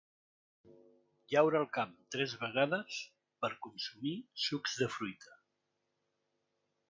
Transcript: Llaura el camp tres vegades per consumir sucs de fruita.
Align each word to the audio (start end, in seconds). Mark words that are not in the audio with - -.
Llaura 1.33 1.59
el 1.65 1.67
camp 1.75 1.91
tres 2.15 2.33
vegades 2.45 2.97
per 3.45 3.53
consumir 3.67 4.15
sucs 4.45 4.79
de 4.83 4.89
fruita. 4.97 5.37